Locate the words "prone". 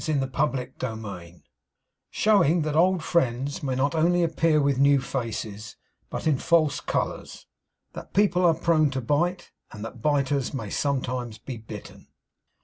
8.55-8.89